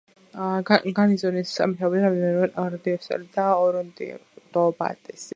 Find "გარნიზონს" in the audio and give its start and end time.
0.99-1.51